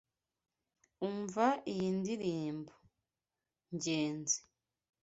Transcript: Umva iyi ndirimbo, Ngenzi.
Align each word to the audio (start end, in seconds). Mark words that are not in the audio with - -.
Umva 1.07 1.47
iyi 1.71 1.87
ndirimbo, 1.99 2.73
Ngenzi. 3.73 4.39